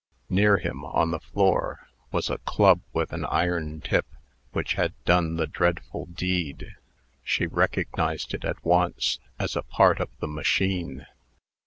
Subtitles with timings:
[0.31, 4.07] Near him, on the floor, was a club with an iron tip,
[4.51, 6.73] which had done the dreadful deed.
[7.23, 11.05] She recognized it at once as a part of the machine.